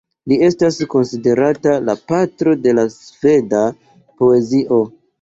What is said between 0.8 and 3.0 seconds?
konsiderata la patro de la